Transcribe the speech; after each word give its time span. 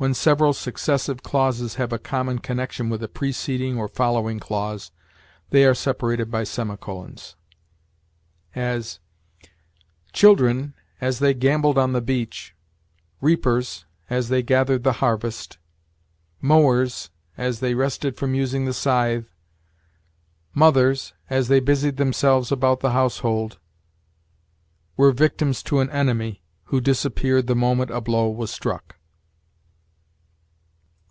When 0.00 0.14
several 0.14 0.52
successive 0.52 1.24
clauses 1.24 1.74
have 1.74 1.92
a 1.92 1.98
common 1.98 2.38
connection 2.38 2.88
with 2.88 3.02
a 3.02 3.08
preceding 3.08 3.76
or 3.76 3.88
following 3.88 4.38
clause, 4.38 4.92
they 5.50 5.64
are 5.64 5.74
separated 5.74 6.30
by 6.30 6.44
semicolons; 6.44 7.34
as, 8.54 9.00
"Children, 10.12 10.74
as 11.00 11.18
they 11.18 11.34
gamboled 11.34 11.78
on 11.78 11.94
the 11.94 12.00
beach; 12.00 12.54
reapers, 13.20 13.86
as 14.08 14.28
they 14.28 14.40
gathered 14.40 14.84
the 14.84 14.92
harvest; 15.02 15.58
mowers, 16.40 17.10
as 17.36 17.58
they 17.58 17.74
rested 17.74 18.16
from 18.16 18.36
using 18.36 18.66
the 18.66 18.72
scythe; 18.72 19.24
mothers, 20.54 21.12
as 21.28 21.48
they 21.48 21.58
busied 21.58 21.96
themselves 21.96 22.52
about 22.52 22.78
the 22.78 22.92
household 22.92 23.58
were 24.96 25.10
victims 25.10 25.60
to 25.64 25.80
an 25.80 25.90
enemy, 25.90 26.40
who 26.66 26.80
disappeared 26.80 27.48
the 27.48 27.56
moment 27.56 27.90
a 27.90 28.00
blow 28.00 28.30
was 28.30 28.52
struck." 28.52 28.94